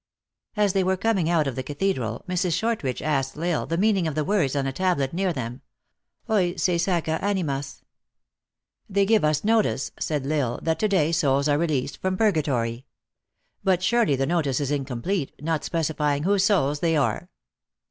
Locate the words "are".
11.47-11.59, 16.97-17.29